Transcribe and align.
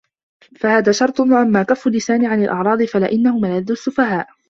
فَهَذَا 0.59 0.91
شَرْطٌ 0.91 1.19
وَأَمَّا 1.19 1.63
كَفُّ 1.63 1.87
اللِّسَانِ 1.87 2.25
عَنْ 2.25 2.43
الْأَعْرَاضِ 2.43 2.83
فَلِأَنَّهُ 2.83 3.39
مَلَاذُ 3.39 3.71
السُّفَهَاءِ 3.71 4.27